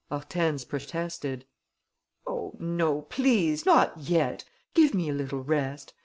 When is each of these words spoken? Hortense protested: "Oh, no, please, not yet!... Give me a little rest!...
Hortense 0.09 0.65
protested: 0.65 1.45
"Oh, 2.25 2.55
no, 2.59 3.01
please, 3.03 3.67
not 3.67 3.95
yet!... 3.99 4.43
Give 4.73 4.95
me 4.95 5.09
a 5.09 5.13
little 5.13 5.43
rest!... 5.43 5.93